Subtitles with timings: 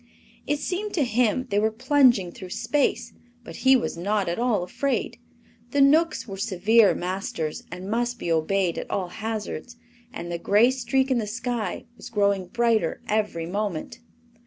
[0.47, 3.13] It seemed to him they were plunging through space,
[3.43, 5.19] but he was not at all afraid.
[5.73, 9.75] The Knooks were severe masters, and must be obeyed at all hazards,
[10.11, 13.99] and the gray streak in the sky was growing brighter every moment.